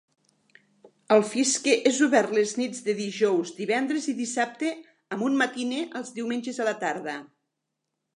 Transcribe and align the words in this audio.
El 1.15 1.19
Fiske 1.33 1.73
és 1.89 1.99
obert 2.05 2.33
les 2.37 2.53
nits 2.61 2.79
de 2.87 2.95
dijous, 3.01 3.51
divendres 3.59 4.07
i 4.13 4.15
dissabte 4.23 4.71
amb 5.17 5.27
un 5.27 5.37
matiné 5.43 5.83
els 6.01 6.11
diumenges 6.17 6.63
a 6.65 6.69
la 6.71 6.75
tarda. 6.87 7.15